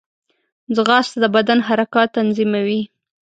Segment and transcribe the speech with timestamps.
[0.75, 2.81] ځغاسته د بدن حرکات تنظیموي